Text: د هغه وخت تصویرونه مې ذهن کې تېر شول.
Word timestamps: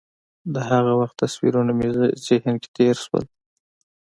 د 0.53 0.55
هغه 0.69 0.91
وخت 0.99 1.15
تصویرونه 1.23 1.71
مې 1.77 1.87
ذهن 2.27 2.53
کې 2.61 2.69
تېر 2.77 2.95
شول. 3.05 3.25